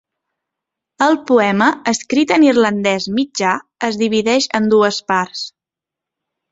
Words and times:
El 1.07 1.17
poema, 1.31 1.67
escrit 1.93 2.33
en 2.37 2.47
irlandès 2.47 3.07
mitjà, 3.19 3.55
es 3.91 4.01
divideix 4.05 4.53
en 4.61 4.75
dues 4.77 5.03
parts. 5.13 5.49